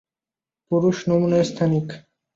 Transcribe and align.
পুরুষ 0.71 0.97
নমুনা 1.09 1.39
স্থানিক। 1.49 1.87